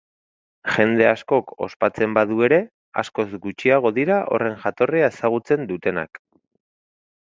Jende 0.77 1.05
askok 1.09 1.53
ospatzen 1.65 2.17
badu 2.19 2.41
ere, 2.49 2.59
askoz 3.03 3.29
gutxiago 3.47 3.95
dira 4.01 4.21
horren 4.35 4.61
jatorria 4.67 5.15
ezagutzen 5.17 5.75
dutenak. 5.75 6.25